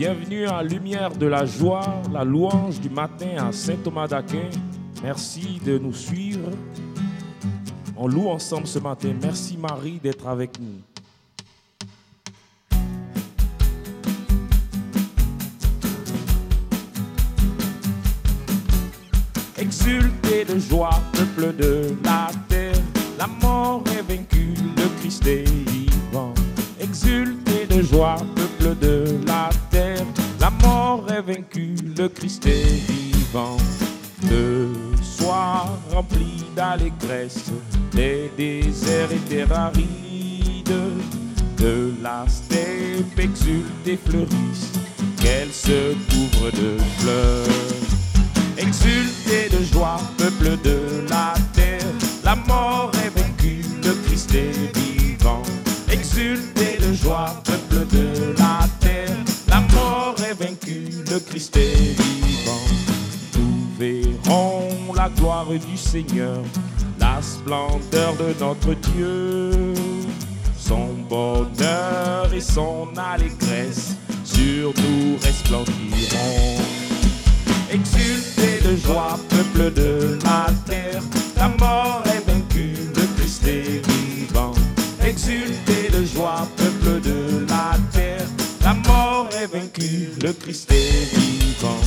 Bienvenue 0.00 0.46
à 0.46 0.62
Lumière 0.62 1.14
de 1.14 1.26
la 1.26 1.44
joie, 1.44 2.00
la 2.10 2.24
louange 2.24 2.80
du 2.80 2.88
matin 2.88 3.36
à 3.36 3.52
Saint 3.52 3.76
Thomas 3.84 4.08
d'Aquin. 4.08 4.48
Merci 5.02 5.60
de 5.62 5.76
nous 5.76 5.92
suivre. 5.92 6.48
On 7.98 8.08
loue 8.08 8.28
ensemble 8.28 8.66
ce 8.66 8.78
matin. 8.78 9.12
Merci 9.20 9.58
Marie 9.58 10.00
d'être 10.02 10.26
avec 10.26 10.58
nous. 10.58 10.80
Exultez 19.58 20.46
de 20.46 20.58
joie, 20.58 20.98
peuple 21.12 21.54
de 21.56 21.94
la 22.02 22.30
terre. 22.48 22.72
La 23.18 23.26
mort 23.26 23.84
est 23.88 24.10
vaincue, 24.10 24.54
le 24.78 24.98
Christ 24.98 25.26
est 25.26 25.44
vivant. 25.68 26.32
Exultez 26.80 27.66
de 27.66 27.82
joie, 27.82 28.16
peuple 28.34 28.78
de 28.80 29.04
la 29.26 29.50
terre. 29.50 29.69
La 30.58 30.66
mort 30.66 31.04
est 31.10 31.22
vaincue, 31.22 31.74
le 31.96 32.08
Christ 32.08 32.46
est 32.46 32.90
vivant. 32.90 33.56
Le 34.30 34.68
soir 35.02 35.78
rempli 35.92 36.44
d'allégresse, 36.56 37.50
les 37.94 38.30
déserts 38.36 39.12
étaient 39.12 39.50
arides. 39.52 39.86
De 41.56 41.92
la 42.02 42.24
steppe 42.26 43.18
exulte 43.18 43.86
et 43.86 43.98
fleurissent, 43.98 44.72
qu'elle 45.20 45.52
se 45.52 45.94
couvre 46.08 46.50
de 46.52 46.78
fleurs. 46.98 47.46
Exultez 48.56 49.50
de 49.50 49.62
joie, 49.64 49.98
peuple 50.16 50.56
de 50.64 51.06
la 51.10 51.34
terre, 51.52 51.84
la 52.24 52.36
mort 52.36 52.90
est 53.04 53.10
vaincue, 53.10 53.62
le 53.84 53.92
Christ 54.06 54.34
est 54.34 54.78
vivant. 54.78 55.42
Exultez 55.90 56.78
de 56.78 56.94
joie, 56.94 57.42
peuple 57.44 57.86
de 57.94 58.34
la 58.38 58.60
terre, 58.60 58.79
le 61.08 61.18
Christ 61.20 61.56
est 61.56 62.00
vivant. 62.00 62.66
Nous 63.36 63.66
verrons 63.78 64.92
la 64.94 65.08
gloire 65.08 65.48
du 65.48 65.76
Seigneur, 65.76 66.42
la 66.98 67.20
splendeur 67.22 68.14
de 68.16 68.34
notre 68.40 68.74
Dieu, 68.92 69.74
son 70.58 70.88
bonheur 71.08 72.32
et 72.32 72.40
son 72.40 72.88
allégresse 72.96 73.94
sur 74.24 74.72
nous 74.76 75.16
resplendiront. 75.22 76.56
Exultez 77.72 78.60
de 78.64 78.76
joie, 78.76 79.18
peuple 79.28 79.72
de 79.72 80.18
la 80.24 80.46
terre, 80.66 81.02
la 81.36 81.48
mort 81.48 82.02
est 82.06 82.30
vaincue, 82.30 82.74
le 82.96 83.06
Christ 83.16 83.46
est 83.46 83.86
vivant. 83.86 84.52
Exultez 85.04 85.88
de 85.92 86.04
joie, 86.04 86.46
peuple 86.56 87.00
de 87.00 87.40
la 87.40 87.46
terre, 87.46 87.49
le 89.52 90.32
Christ 90.32 90.70
est 90.70 91.16
vivant. 91.16 91.80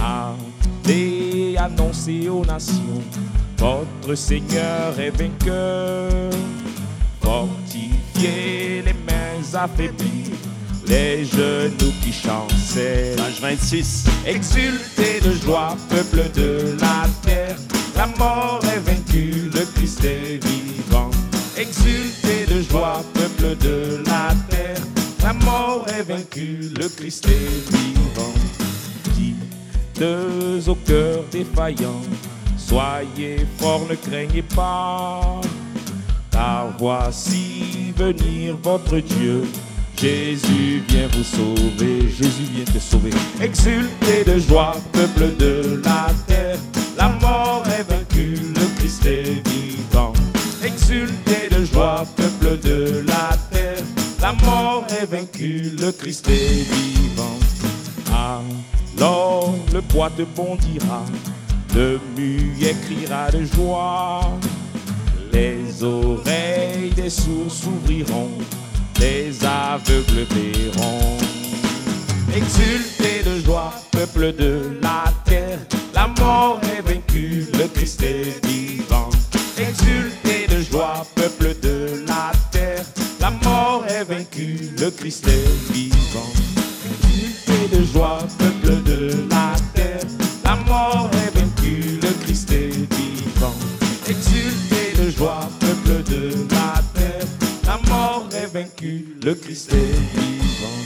Allez 0.00 1.56
annoncer 1.56 2.28
aux 2.28 2.44
nations, 2.44 3.02
votre 3.58 4.14
Seigneur 4.14 4.98
est 4.98 5.10
vainqueur. 5.10 6.30
Fortifiez 7.20 8.82
les 8.84 8.92
mains 8.92 9.54
affaiblies, 9.54 10.34
les 10.86 11.24
genoux 11.24 11.92
qui 12.02 12.12
chancellent. 12.12 13.16
Page 13.16 13.40
26. 13.40 14.04
Exultez 14.26 15.20
de 15.20 15.32
joie, 15.32 15.76
peuple 15.88 16.30
de 16.34 16.76
la 16.80 17.08
terre. 17.22 17.56
La 17.96 18.06
mort 18.18 18.60
est 18.64 18.80
vaincue, 18.80 19.50
le 19.52 19.64
Christ 19.74 20.04
est 20.04 20.44
vivant. 20.44 21.10
Exultez 21.56 22.46
de 22.46 22.62
joie, 22.62 23.02
peuple 23.14 23.56
de 23.58 24.02
la 24.06 24.34
terre. 24.48 24.93
La 25.24 25.32
mort 25.32 25.86
est 25.88 26.02
vaincue, 26.02 26.70
le 26.78 26.86
Christ 26.86 27.26
est 27.26 27.72
vivant. 27.72 28.34
Dites 29.14 30.68
au 30.68 30.74
cœur 30.74 31.24
défaillant, 31.32 32.02
soyez 32.58 33.46
forts, 33.56 33.86
ne 33.88 33.94
craignez 33.94 34.42
pas. 34.42 35.40
Car 36.30 36.76
voici 36.78 37.94
venir 37.96 38.58
votre 38.62 38.98
Dieu. 38.98 39.44
Jésus 39.96 40.82
vient 40.88 41.08
vous 41.14 41.24
sauver, 41.24 42.00
Jésus 42.02 42.44
vient 42.54 42.66
te 42.66 42.78
sauver. 42.78 43.10
Exultez 43.40 44.24
de 44.26 44.38
joie, 44.38 44.76
peuple 44.92 45.34
de 45.38 45.80
la 45.82 46.08
terre. 46.26 46.58
La 46.98 47.08
mort 47.08 47.64
est 47.68 47.90
vaincue, 47.90 48.36
le 48.54 48.76
Christ 48.76 49.06
est 49.06 49.48
vivant. 49.48 50.12
Exultez 50.62 51.48
de 51.50 51.64
joie, 51.64 52.04
peuple 52.14 52.58
de 52.60 53.02
la 53.06 53.30
terre. 53.30 53.43
Mort 54.42 54.84
est 55.00 55.06
vaincue, 55.06 55.72
le 55.80 55.92
Christ 55.92 56.28
est 56.28 56.72
vivant. 56.72 57.38
Alors 58.96 59.54
le 59.72 59.80
boite 59.80 60.20
bondira, 60.34 61.04
le 61.74 62.00
muet 62.16 62.74
criera 62.86 63.30
de 63.30 63.44
joie. 63.44 64.20
Les 65.32 65.82
oreilles 65.82 66.92
des 66.94 67.10
sourds 67.10 67.50
s'ouvriront, 67.50 68.30
les 69.00 69.32
aveugles 69.44 70.26
verront. 70.30 71.18
Exultez 72.34 73.22
de 73.24 73.44
joie, 73.44 73.72
peuple 73.90 74.32
de 74.32 74.78
la 74.82 75.04
terre, 75.24 75.58
la 75.94 76.08
mort 76.18 76.60
vaincue, 85.22 85.22
le 85.22 85.22
Christ 85.22 85.26
est 85.28 85.72
vivant. 85.72 86.32
Exultez 86.86 87.76
de 87.76 87.84
joie, 87.84 88.18
peuple 88.38 88.82
de 88.82 89.28
la 89.30 89.54
terre, 89.74 90.00
la 90.44 90.56
mort 90.56 91.10
est 91.12 91.38
vaincue, 91.38 92.00
le 92.00 92.12
Christ 92.24 92.50
est 92.52 92.70
vivant. 92.94 93.54
Exultez 94.08 95.02
de 95.02 95.10
joie, 95.10 95.48
peuple 95.60 96.02
de 96.10 96.30
la 96.54 96.82
terre, 96.94 97.26
la 97.66 97.78
mort 97.88 98.28
est 98.32 98.46
vaincue, 98.46 99.16
le 99.22 99.34
Christ 99.34 99.72
est 99.72 99.92
vivant. 100.16 100.78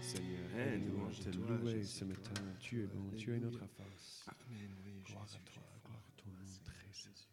Seigneur, 0.00 0.78
nous 0.86 1.32
te 1.32 1.36
louer 1.36 1.84
ce 1.84 2.04
matin. 2.04 2.42
Tu 2.60 2.82
es 2.82 2.86
bon, 2.86 3.16
tu 3.16 3.34
es 3.34 3.38
notre 3.38 3.58
face. 3.58 4.24
Amen, 4.28 4.70
oui, 4.84 5.02
Gloire 5.06 5.24
à 5.24 5.40
toi, 5.50 5.62
gloire 5.84 6.00
à 6.00 6.64
très 6.64 6.88
Jésus. 6.92 7.31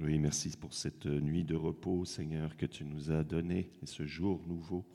Oui, 0.00 0.16
merci 0.20 0.56
pour 0.56 0.74
cette 0.74 1.06
nuit 1.06 1.42
de 1.42 1.56
repos, 1.56 2.04
Seigneur, 2.04 2.56
que 2.56 2.66
tu 2.66 2.84
nous 2.84 3.10
as 3.10 3.24
donné, 3.24 3.72
et 3.82 3.86
ce 3.86 4.06
jour 4.06 4.46
nouveau, 4.46 4.86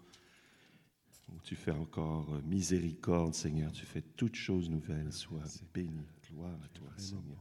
où 1.27 1.41
tu 1.41 1.57
fais 1.57 1.71
encore 1.71 2.41
miséricorde, 2.45 3.33
Seigneur. 3.33 3.73
Tu 3.73 3.85
fais 3.85 4.01
toutes 4.01 4.35
choses 4.35 4.69
nouvelles. 4.69 5.11
Sois 5.11 5.43
béni. 5.73 6.07
Gloire 6.29 6.57
à 6.63 6.67
toi, 6.69 6.89
Seigneur. 6.95 7.37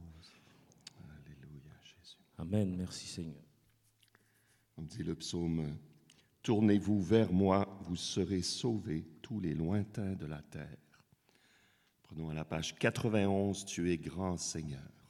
Alléluia, 1.05 1.73
Jésus. 1.85 2.17
Amen, 2.37 2.75
merci 2.77 3.07
Seigneur. 3.07 3.45
On 4.77 4.83
dit 4.83 5.05
le 5.05 5.15
psaume 5.15 5.77
Tournez-vous 6.43 7.01
vers 7.01 7.33
moi, 7.33 7.79
vous 7.85 7.95
serez 7.95 8.43
sauvés, 8.43 9.07
tous 9.23 9.39
les 9.39 9.55
lointains 9.55 10.15
de 10.15 10.27
la 10.27 10.43
terre. 10.43 10.79
Prenons 12.03 12.31
à 12.31 12.35
la 12.35 12.45
page 12.45 12.77
91 12.77 13.65
Tu 13.67 13.93
es 13.93 13.99
grand 13.99 14.37
Seigneur. 14.37 15.02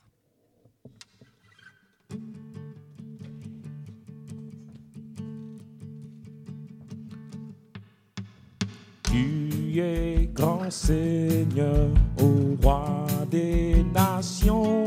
Grand 9.74 10.70
Seigneur, 10.70 11.88
ô 12.20 12.58
roi 12.62 13.06
des 13.30 13.82
nations, 13.94 14.84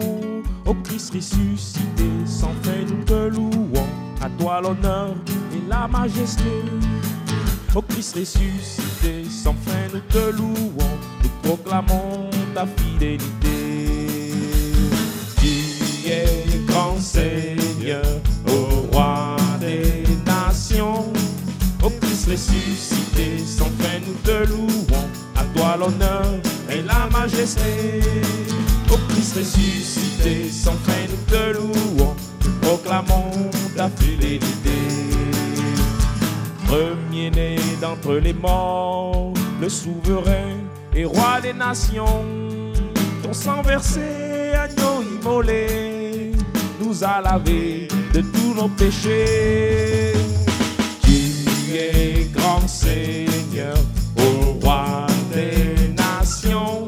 ô 0.64 0.76
Christ 0.84 1.12
ressuscité, 1.16 2.08
sans 2.24 2.54
fin 2.62 2.86
nous 2.88 3.04
te 3.04 3.36
louons, 3.36 3.88
à 4.22 4.30
toi 4.38 4.62
l'honneur 4.62 5.16
et 5.54 5.68
la 5.68 5.88
majesté. 5.88 6.44
Ô 7.74 7.82
Christ 7.82 8.16
ressuscité, 8.16 9.24
sans 9.28 9.54
fin 9.54 9.88
nous 9.92 10.02
te 10.02 10.32
louons, 10.38 10.98
nous 11.24 11.30
proclamons 11.42 12.30
ta 12.54 12.68
fidélité. 12.68 13.85
Ressuscité, 22.28 23.38
sans 23.46 23.66
fin 23.66 24.00
nous 24.06 24.16
te 24.24 24.50
louons, 24.50 25.08
à 25.36 25.44
toi 25.56 25.78
l'honneur 25.80 26.26
et 26.72 26.82
la 26.82 27.08
majesté. 27.12 28.02
Ô 28.92 28.98
Christ 29.10 29.38
ressuscité, 29.38 30.50
sans 30.50 30.72
fin 30.72 31.06
nous 31.08 31.24
te 31.32 31.54
louons, 31.56 32.16
proclamons 32.64 33.52
ta 33.76 33.90
fidélité. 33.90 34.46
Premier-né 36.66 37.58
d'entre 37.80 38.16
les 38.16 38.34
morts, 38.34 39.32
le 39.62 39.70
souverain 39.70 40.58
et 40.96 41.06
roi 41.06 41.42
des 41.44 41.54
nations, 41.54 42.26
ton 43.22 43.34
sang 43.34 43.62
versé, 43.62 44.52
agneau 44.56 45.04
immolé, 45.04 46.32
nous 46.82 46.88
nous 46.88 47.04
a 47.04 47.22
lavés 47.22 47.88
de 48.16 48.22
tous 48.22 48.56
nos 48.56 48.70
péchés. 48.70 50.25
Seigneur, 52.68 53.78
au 54.18 54.54
roi 54.62 55.08
des 55.34 55.94
nations, 55.94 56.86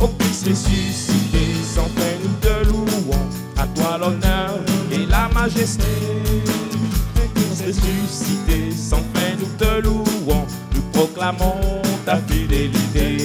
au 0.00 0.08
Christ 0.18 0.48
ressuscité, 0.48 1.54
sans 1.74 1.88
nous 2.22 2.34
te 2.40 2.68
louons, 2.68 3.26
à 3.56 3.66
toi 3.68 3.98
l'honneur 3.98 4.58
et 4.92 5.06
la 5.06 5.28
majesté. 5.28 5.84
Ressuscité, 7.66 8.70
sans 8.70 9.02
fin 9.12 9.36
nous 9.38 9.52
te 9.58 9.82
louons, 9.82 10.46
nous 10.74 10.82
proclamons 10.92 11.82
ta 12.06 12.16
fidélité. 12.16 13.18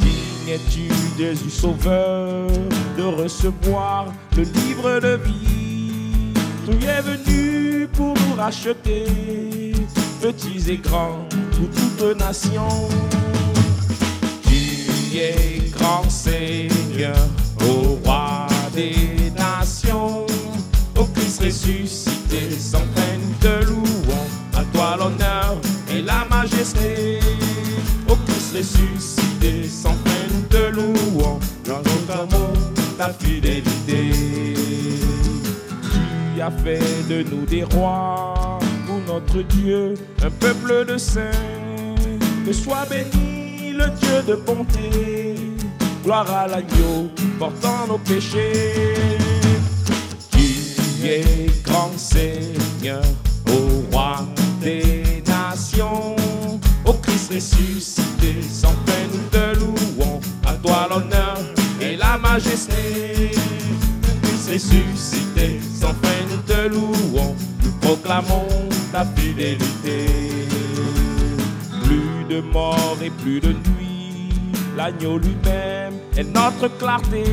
Digne 0.00 0.48
es-tu, 0.48 0.88
Jésus 1.18 1.50
Sauveur, 1.50 2.48
de 2.96 3.02
recevoir 3.02 4.06
le 4.36 4.42
livre 4.42 5.00
de 5.00 5.20
vie? 5.22 6.32
Tu 6.64 6.86
es 6.86 7.00
venu 7.02 7.88
pour 7.92 8.14
nous 8.14 8.34
racheter, 8.36 9.71
petits 10.22 10.70
et 10.70 10.76
grands, 10.76 11.26
pour 11.50 11.68
toute 11.70 12.16
nation. 12.16 12.68
Tu 14.44 15.18
es 15.18 15.68
grand 15.76 16.08
Seigneur, 16.08 17.16
au 17.60 17.98
roi 18.04 18.46
des 18.72 19.32
nations, 19.36 20.24
au 20.96 21.04
Christ 21.06 21.42
ressuscité, 21.42 22.50
sans 22.56 22.78
nous 22.78 23.34
te 23.40 23.64
louons, 23.66 24.26
à 24.54 24.62
toi 24.72 24.96
l'honneur 24.96 25.56
et 25.90 26.02
la 26.02 26.24
majesté. 26.30 27.18
Au 28.08 28.14
Christ 28.14 28.56
ressuscité, 28.56 29.68
nous 30.32 30.42
te 30.42 30.70
louons, 30.70 31.40
dans 31.66 31.78
notre 31.78 32.22
amour, 32.22 32.52
ta 32.96 33.12
fidélité. 33.12 34.12
Tu 36.34 36.40
as 36.40 36.50
fait 36.62 37.08
de 37.08 37.24
nous 37.28 37.44
des 37.44 37.64
rois, 37.64 38.31
notre 39.12 39.42
Dieu, 39.42 39.94
un 40.24 40.30
peuple 40.30 40.86
de 40.86 40.96
saints. 40.96 41.44
Que 42.46 42.52
soit 42.52 42.86
béni 42.88 43.72
le 43.72 43.86
Dieu 44.00 44.22
de 44.26 44.34
bonté, 44.34 45.36
gloire 46.02 46.30
à 46.30 46.48
l'agneau 46.48 47.10
portant 47.38 47.86
nos 47.88 47.98
péchés. 47.98 49.04
Tu 50.30 51.06
es 51.06 51.46
grand 51.62 51.92
Seigneur, 51.96 53.02
au 53.48 53.84
roi 53.90 54.26
des 54.60 55.22
nations, 55.26 56.16
au 56.86 56.92
Christ 56.94 57.32
ressuscité, 57.34 58.36
sans 58.50 58.74
nous 59.12 59.28
te 59.30 59.58
louons, 59.58 60.20
à 60.46 60.54
toi 60.54 60.88
l'honneur 60.88 61.38
et 61.80 61.96
la 61.96 62.18
majesté. 62.18 63.30
Christ 64.22 64.48
ressuscité, 64.52 65.60
sans 65.80 65.94
nous 66.30 66.42
te 66.42 66.68
louons, 66.68 67.36
nous 67.62 67.72
proclamons 67.80 68.71
ta 68.92 69.04
fidélité. 69.16 70.06
Plus 71.84 72.24
de 72.28 72.40
mort 72.40 72.98
et 73.02 73.10
plus 73.10 73.40
de 73.40 73.48
nuit, 73.48 74.28
l'agneau 74.76 75.18
lui-même 75.18 75.94
est 76.16 76.24
notre 76.24 76.68
clarté. 76.78 77.24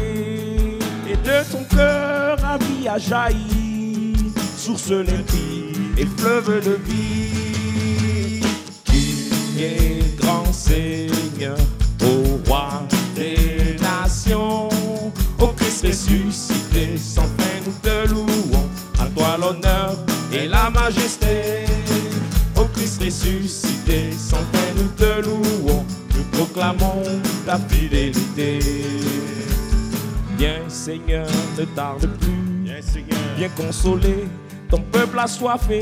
Et 1.12 1.16
de 1.16 1.52
ton 1.52 1.64
cœur 1.76 2.38
vie 2.60 2.88
a 2.88 2.98
jailli, 2.98 4.16
source 4.58 4.92
limpide 4.92 5.98
et 5.98 6.08
fleuve 6.18 6.64
de 6.64 6.78
vie. 6.86 8.42
Tu 8.86 9.62
es 9.62 10.00
grand 10.18 10.52
Seigneur, 10.54 11.58
au 12.04 12.40
roi 12.48 12.84
des 13.16 13.76
nations, 13.82 14.70
au 15.40 15.48
Christ 15.48 15.86
ressuscité, 15.86 16.98
sans 16.98 17.24
fin 17.24 17.58
nous 17.66 17.74
te 17.82 18.08
louons, 18.10 18.70
à 19.00 19.06
toi 19.16 19.38
l'honneur 19.40 19.79
majesté. 20.90 21.66
Au 22.56 22.66
Christ 22.66 23.04
ressuscité, 23.04 24.12
sans 24.12 24.38
fin 24.52 24.70
nous 24.76 24.90
te 24.98 25.22
louons, 25.22 25.86
nous 26.16 26.24
proclamons 26.32 27.04
ta 27.46 27.58
fidélité. 27.58 28.60
Viens 30.38 30.68
Seigneur, 30.68 31.28
ne 31.58 31.66
tarde 31.66 32.08
plus, 32.20 32.74
viens 33.38 33.50
consoler 33.50 34.26
ton 34.70 34.82
peuple 34.92 35.20
assoiffé. 35.20 35.82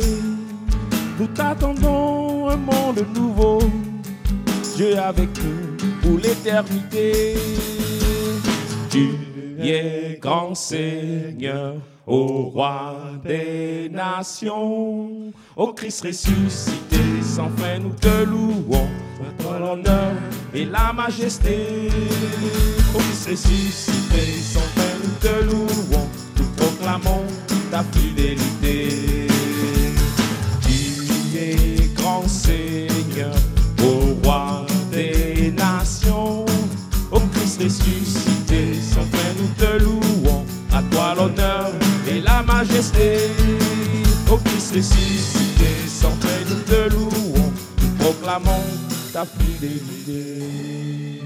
Nous 1.20 1.28
t'attendons 1.28 2.50
un 2.50 2.58
monde 2.58 3.06
nouveau, 3.16 3.60
Dieu 4.76 4.98
avec 4.98 5.30
nous 5.44 5.78
pour 6.02 6.20
l'éternité. 6.20 7.36
Tu 8.90 9.10
es 9.60 10.20
grand 10.22 10.54
Seigneur, 10.54 11.76
au 12.08 12.50
roi 12.54 12.96
des 13.24 13.90
nations, 13.90 15.32
au 15.56 15.74
Christ 15.74 16.06
ressuscité, 16.06 16.98
sans 17.22 17.50
fin 17.58 17.80
nous 17.80 17.94
te 18.00 18.24
louons, 18.24 18.88
toi 19.40 19.60
l'honneur 19.60 20.14
et 20.54 20.66
la 20.66 20.94
majesté. 20.94 21.90
Au 22.96 23.00
Christ 23.00 23.30
ressuscité, 23.30 23.97
ta 49.18 49.26
fidélité. 49.26 51.22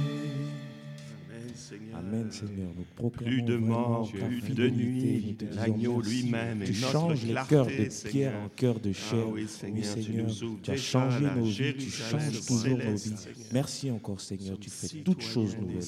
Amen, 1.30 1.56
Seigneur. 1.56 2.00
Amen 2.00 2.32
Seigneur, 2.32 2.70
nous 2.78 2.86
proclamons 2.96 3.30
Plus 3.30 3.42
de 3.42 3.58
mort, 3.58 4.10
plus 4.10 4.54
de 4.54 4.70
nuit, 4.70 5.38
l'agneau 5.52 6.02
lui-même 6.02 6.62
est 6.62 6.68
Tu 6.68 6.74
changes 6.74 7.26
clarté, 7.28 7.50
cœurs 7.50 7.66
de 7.66 8.10
pierre 8.10 8.36
en 8.38 8.48
cœurs 8.48 8.80
de 8.80 8.94
chair. 8.94 9.26
Ah 9.28 9.32
oui, 9.34 9.46
Seigneur, 9.46 10.28
tu 10.64 10.72
as 10.72 10.78
changé 10.78 11.26
nos 11.36 11.44
vies, 11.44 11.76
tu 11.76 11.90
changes 11.90 12.46
toujours 12.46 12.78
nos 12.78 12.96
vies. 12.96 13.16
Merci 13.52 13.92
encore 13.92 14.22
Seigneur, 14.22 14.58
tu 14.58 14.70
fais 14.70 15.02
toutes 15.02 15.22
choses 15.22 15.58
nouvelles. 15.58 15.84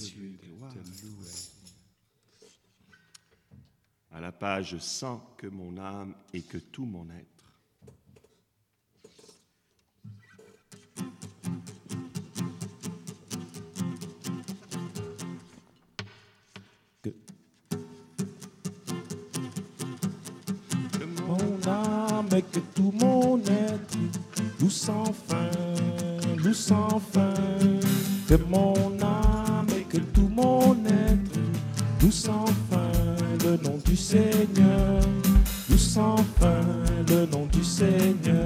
À 4.11 4.19
la 4.19 4.33
page 4.33 4.77
100, 4.77 5.35
que 5.37 5.47
mon 5.47 5.77
âme 5.77 6.15
et 6.33 6.41
que 6.41 6.57
tout 6.57 6.85
mon 6.85 7.05
être. 7.05 7.32
Âme 21.67 22.27
et 22.35 22.41
que 22.41 22.59
tout 22.75 22.93
mon 22.99 23.39
être 23.39 23.97
loue 24.59 24.69
sans 24.69 25.05
fin, 25.05 25.49
loue 26.43 26.53
sans 26.53 27.01
fin. 27.11 27.33
Que 28.27 28.35
mon 28.49 28.73
âme 29.01 29.67
et 29.77 29.83
que 29.83 29.97
tout 29.97 30.29
mon 30.29 30.73
être 30.85 31.39
loue 32.01 32.11
sans 32.11 32.45
fin 32.69 32.91
le 33.43 33.57
nom 33.63 33.77
du 33.85 33.95
Seigneur, 33.95 35.01
loue 35.69 35.77
sans 35.77 36.17
fin 36.39 36.61
le 37.09 37.25
nom 37.25 37.45
du 37.51 37.63
Seigneur. 37.63 38.42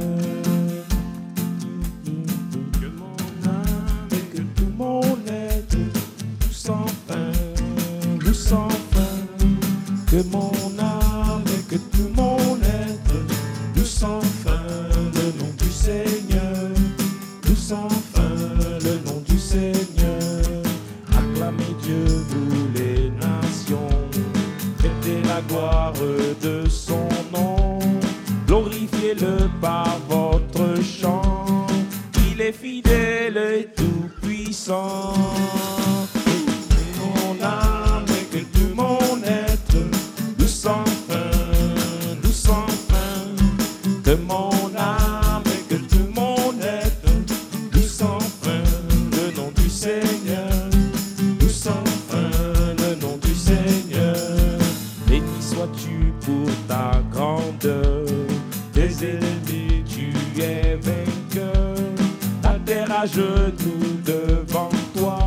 Genoux 63.18 64.00
devant 64.06 64.70
toi. 64.96 65.18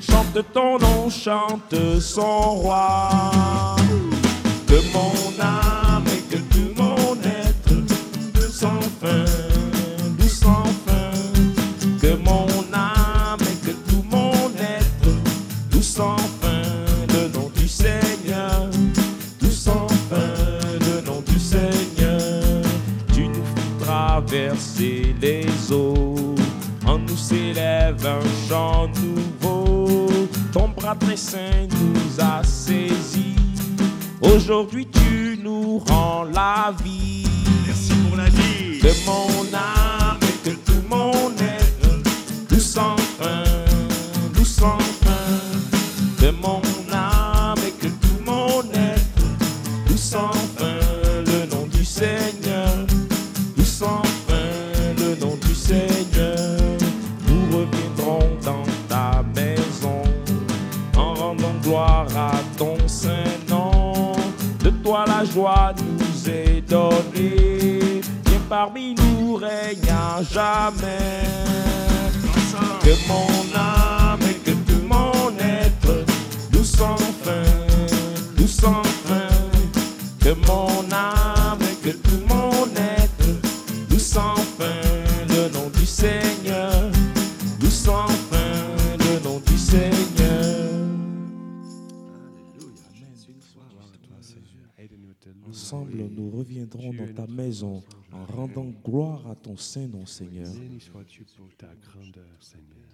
Chante 0.00 0.38
ton 0.52 0.78
nom, 0.78 1.10
chante 1.10 1.74
son 2.00 2.40
roi. 2.62 3.10
Que 4.68 4.78
mon 4.92 5.42
âme 5.42 6.04
et 6.16 6.22
que 6.30 6.38
tout 6.52 6.72
mon 6.76 7.14
être 7.42 7.74
de 8.34 8.40
sans 8.40 8.80
fin, 9.00 9.24
de 10.18 10.28
sans 10.28 10.64
fin. 10.86 11.10
Que 12.00 12.14
mon 12.28 12.48
âme 12.72 13.44
et 13.52 13.66
que 13.66 13.72
tout 13.88 14.04
mon 14.10 14.50
être 14.76 15.10
tout 15.70 15.82
sans 15.82 16.18
fin, 16.40 16.62
le 17.14 17.28
nom 17.34 17.50
du 17.56 17.66
Seigneur, 17.66 18.68
tout 19.40 19.50
sans 19.50 19.88
fin, 20.10 20.34
le 20.86 21.00
nom 21.06 21.20
du 21.26 21.38
Seigneur. 21.38 22.62
Tu 23.12 23.26
nous 23.26 23.84
traverser 23.84 24.97
s'élève 27.28 28.06
un 28.06 28.48
chant 28.48 28.88
nouveau. 29.02 30.08
Ton 30.52 30.68
bras 30.68 30.94
très 30.94 31.16
saint 31.16 31.66
nous 31.70 32.24
a 32.24 32.42
saisis. 32.42 33.36
Aujourd'hui 34.22 34.86
tu 34.86 35.38
nous 35.42 35.78
rends 35.78 36.24
la 36.24 36.72
vie. 36.82 37.26
Merci 37.66 37.92
pour 38.08 38.16
la 38.16 38.30
vie. 38.30 38.78
Que 38.80 39.06
mon 39.06 39.54
âme 39.54 39.77
donnée, 67.18 68.00
viens 68.26 68.40
parmi 68.48 68.94
nous 68.94 69.36
règne 69.36 69.90
à 69.90 70.22
jamais. 70.22 70.98
Que 72.82 72.94
mon 73.06 73.54
âme 73.54 74.20
et 74.28 74.34
que 74.34 74.50
tout 74.50 74.86
mon 74.86 75.36
être, 75.38 76.04
nous 76.52 76.64
sans 76.64 76.96
fin, 76.96 77.42
nous 78.38 78.48
sans 78.48 78.82
fin. 78.82 79.28
Que 80.20 80.30
mon 80.46 80.90
âme 80.90 81.58
et 81.62 81.76
que 81.86 81.90
tout 81.96 82.22
mon 82.28 82.64
être, 82.74 83.28
nous 83.90 83.98
sans 83.98 84.36
fin, 84.58 84.80
le 85.28 85.48
nom 85.52 85.70
du 85.74 85.84
Seigneur, 85.86 86.47
en 97.62 97.82
rendant 98.26 98.72
gloire 98.84 99.26
à 99.30 99.34
ton 99.34 99.56
saint 99.56 99.86
nom, 99.86 100.06
Seigneur. 100.06 100.52
Béni 100.54 100.80
sois-tu 100.80 101.24
pour 101.36 101.48
ta 101.56 101.68
grandeur, 101.76 102.36
Seigneur. 102.40 102.88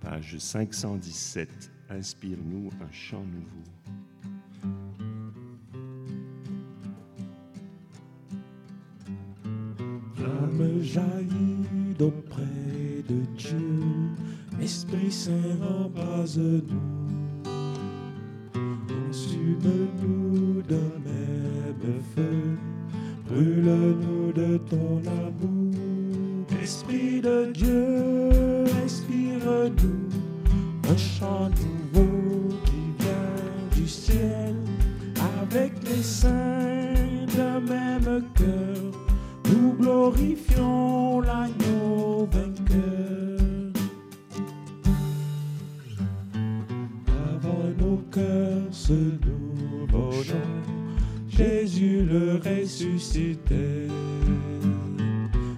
Page 0.00 0.38
517. 0.38 1.70
Inspire-nous 1.90 2.70
un 2.80 2.92
chant 2.92 3.24
nouveau. 3.24 3.64
Flamme 10.14 10.82
jaillit 10.82 11.94
d'auprès 11.98 12.42
de 13.08 13.24
Dieu, 13.36 13.80
Esprit 14.60 15.10
Saint 15.10 15.32
embrase-nous. 15.62 16.97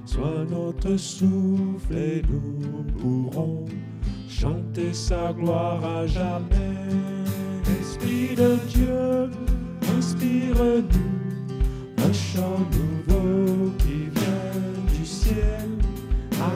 Sois 0.04 0.44
notre 0.50 0.99
souffle 0.99 1.97
et 1.97 2.23
nous 2.28 2.85
pourrons 2.99 3.64
chanter 4.28 4.92
sa 4.92 5.32
gloire 5.32 5.82
à 5.82 6.06
jamais. 6.06 6.76
Esprit 7.80 8.37
de 8.37 8.59
Dieu, 8.68 9.30
inspire-nous. 9.97 10.85
Un 12.06 12.12
chant 12.12 12.61
nouveau 12.76 13.70
qui 13.78 14.11
vient 14.14 14.99
du 14.99 15.06
ciel, 15.06 15.70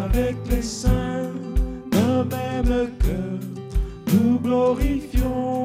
avec 0.06 0.36
les 0.50 0.62
saints 0.62 1.32
d'un 1.92 2.24
même 2.24 2.90
cœur, 2.98 3.40
nous 4.12 4.38
glorifions 4.38 5.63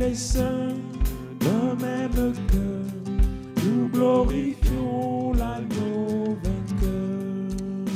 les 0.00 0.14
saints 0.14 0.74
d'un 1.40 1.74
même 1.74 2.32
cœur, 2.50 2.86
nous 3.64 3.88
glorifions 3.88 5.32
l'agneau 5.34 6.38
vainqueur. 6.42 7.86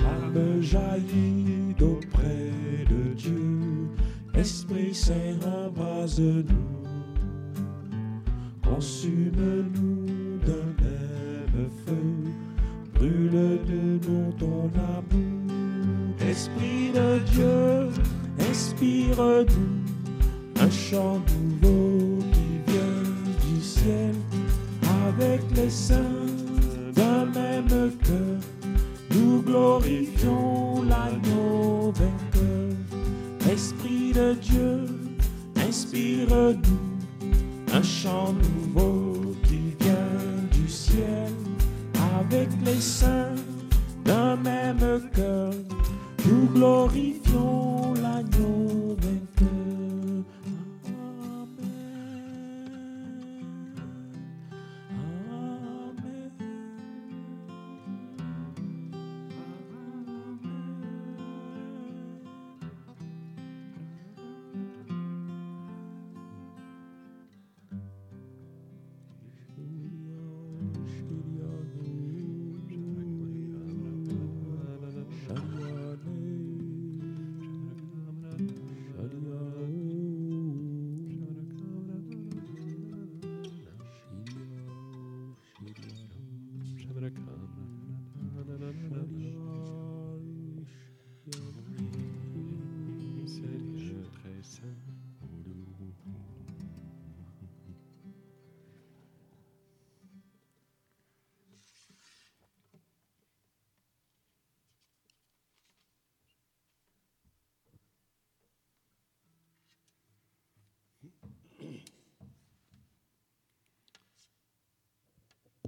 Âme 0.00 0.60
jaillit 0.60 1.74
d'auprès 1.78 2.50
de 2.90 3.14
Dieu, 3.14 3.88
Esprit 4.34 4.94
Saint 4.94 5.38
embrase-nous, 5.46 6.42
consume-nous 8.64 10.38
d'un 10.44 10.68
même 10.82 11.70
feu, 11.86 12.04
brûle-nous 12.94 14.32
ton 14.38 14.70
amour. 14.74 15.32
Esprit 16.28 16.66
de 16.66 16.71
un 19.18 20.70
chant 20.70 21.20
nouveau 21.60 22.18
qui 22.32 22.72
vient 22.72 23.02
du 23.44 23.62
ciel, 23.62 24.14
avec 25.14 25.42
les 25.54 25.68
saints 25.68 25.98
d'un 26.94 27.26
même 27.26 27.92
cœur. 28.04 28.40
Nous 29.10 29.42
glorifions 29.42 30.82
l'agneau 30.84 31.92
vainqueur. 31.92 33.52
Esprit 33.52 34.12
de 34.12 34.32
Dieu, 34.34 34.86
inspire-nous 35.68 37.74
un 37.74 37.82
chant 37.82 38.32
nouveau 38.32 39.34
qui 39.42 39.74
vient 39.78 40.48
du 40.52 40.66
ciel. 40.68 41.32
Avec 42.18 42.48
les 42.64 42.80
saints 42.80 43.34
d'un 44.04 44.36
même 44.36 45.02
cœur, 45.14 45.52
nous 46.24 46.46
glorifions 46.54 47.21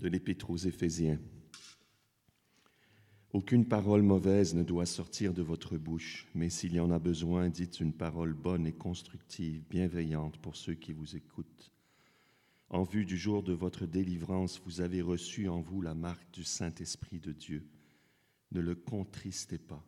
de 0.05 0.11
l'Épître 0.11 0.51
aux 0.51 0.59
Éphésiens. 0.59 1.19
Aucune 3.33 3.65
parole 3.65 4.03
mauvaise 4.03 4.55
ne 4.55 4.63
doit 4.63 4.85
sortir 4.85 5.33
de 5.33 5.41
votre 5.41 5.79
bouche, 5.79 6.29
mais 6.35 6.51
s'il 6.51 6.75
y 6.75 6.81
en 6.81 6.91
a 6.91 6.99
besoin, 6.99 7.49
dites 7.49 7.81
une 7.81 7.95
parole 7.95 8.35
bonne 8.35 8.67
et 8.67 8.75
constructive, 8.75 9.65
bienveillante 9.71 10.37
pour 10.43 10.57
ceux 10.57 10.75
qui 10.75 10.93
vous 10.93 11.17
écoutent. 11.17 11.73
En 12.69 12.83
vue 12.83 13.07
du 13.07 13.17
jour 13.17 13.43
de 13.43 13.55
votre 13.55 13.87
délivrance, 13.87 14.61
vous 14.67 14.83
avez 14.83 15.01
reçu 15.01 15.49
en 15.49 15.63
vous 15.63 15.81
la 15.81 15.95
marque 15.95 16.31
du 16.35 16.45
Saint-Esprit 16.45 17.21
de 17.21 17.33
Dieu. 17.33 17.67
Ne 18.53 18.61
le 18.61 18.75
contristez 18.75 19.57
pas. 19.57 19.83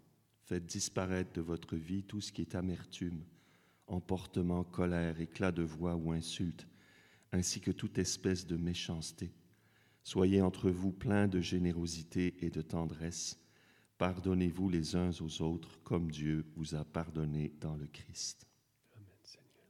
Faites 0.47 0.65
disparaître 0.65 1.35
de 1.35 1.43
votre 1.43 1.77
vie 1.77 2.05
tout 2.05 2.23
ce 2.23 2.33
qui 2.33 2.41
est 2.41 2.55
amertume, 2.55 3.23
emportement, 3.87 4.65
colère, 4.65 5.21
éclat 5.21 5.53
de 5.53 5.63
voix 5.63 5.95
ou 5.95 6.13
insulte, 6.13 6.67
ainsi 7.33 7.61
que 7.61 7.71
toute 7.71 7.99
espèce 7.99 8.47
de 8.47 8.57
méchanceté. 8.57 9.31
Soyez 10.07 10.41
entre 10.41 10.71
vous 10.71 10.93
pleins 10.93 11.27
de 11.27 11.41
générosité 11.41 12.37
et 12.39 12.49
de 12.49 12.63
tendresse. 12.63 13.41
Pardonnez-vous 13.99 14.69
les 14.69 14.95
uns 14.95 15.11
aux 15.21 15.43
autres 15.43 15.83
comme 15.83 16.13
Dieu 16.13 16.47
vous 16.55 16.77
a 16.77 16.85
pardonné 16.85 17.53
dans 17.61 17.75
le 17.75 17.89
Christ. 17.89 18.47
Amen, 18.95 19.09
Seigneur. 19.25 19.67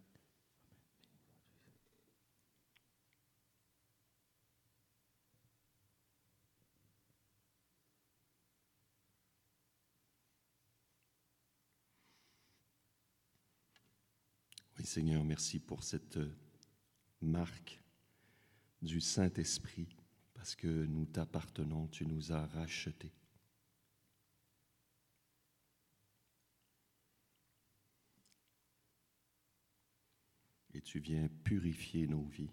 Oui, 14.79 14.85
Seigneur, 14.85 15.25
merci 15.25 15.59
pour 15.59 15.83
cette 15.83 16.19
marque 17.23 17.81
du 18.83 19.01
Saint-Esprit, 19.01 19.96
parce 20.47 20.55
que 20.55 20.87
nous 20.87 21.07
t'appartenons, 21.07 21.89
tu 21.89 22.07
nous 22.07 22.31
as 22.31 22.47
rachetés. 22.47 23.11
Et 30.73 30.81
tu 30.83 31.01
viens 31.01 31.27
purifier 31.43 32.07
nos 32.07 32.23
vies. 32.23 32.53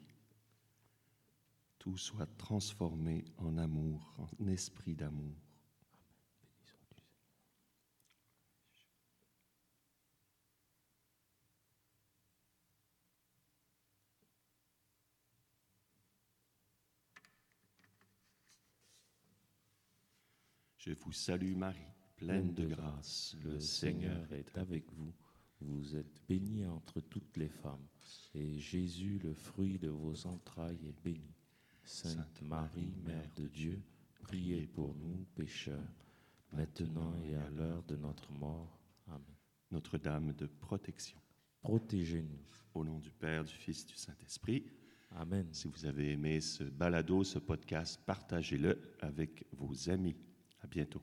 Tout 1.78 1.96
soit 2.00 2.26
transformé 2.36 3.26
en 3.38 3.60
amour, 3.60 4.16
en 4.18 4.48
esprit 4.48 4.96
d'amour. 4.96 5.53
Je 20.86 20.92
vous 20.92 21.14
salue 21.14 21.56
Marie, 21.56 21.80
pleine 22.18 22.54
de 22.54 22.66
grâce. 22.66 23.38
Le 23.42 23.58
Seigneur 23.58 24.30
est 24.34 24.58
avec 24.58 24.92
vous. 24.92 25.14
Vous 25.62 25.96
êtes 25.96 26.22
bénie 26.28 26.66
entre 26.66 27.00
toutes 27.00 27.38
les 27.38 27.48
femmes, 27.48 27.88
et 28.36 28.60
Jésus, 28.60 29.18
le 29.24 29.34
fruit 29.34 29.80
de 29.80 29.88
vos 29.88 30.28
entrailles, 30.28 30.86
est 30.86 31.02
béni. 31.02 31.34
Sainte 31.86 32.42
Marie, 32.42 32.92
Mère 33.06 33.30
de 33.38 33.48
Dieu, 33.48 33.82
priez 34.24 34.68
pour 34.68 34.94
nous 34.96 35.26
pécheurs, 35.36 35.80
maintenant 36.52 37.14
et 37.24 37.36
à 37.38 37.50
l'heure 37.52 37.84
de 37.84 37.96
notre 37.96 38.30
mort. 38.34 38.78
Amen. 39.08 39.22
Notre-Dame 39.72 40.34
de 40.34 40.48
protection. 40.48 41.18
Protégez-nous. 41.62 42.44
Au 42.74 42.84
nom 42.84 43.00
du 43.00 43.12
Père, 43.12 43.46
du 43.46 43.54
Fils, 43.54 43.86
du 43.86 43.96
Saint-Esprit. 43.96 44.66
Amen. 45.12 45.48
Si 45.54 45.70
vous 45.70 45.86
avez 45.86 46.12
aimé 46.12 46.42
ce 46.42 46.66
balado, 46.66 47.24
ce 47.24 47.40
podcast, 47.40 48.02
partagez-le 48.06 48.98
avec 49.00 49.46
vos 49.54 49.90
amis. 49.90 50.18
À 50.64 50.68
bientôt. 50.68 51.02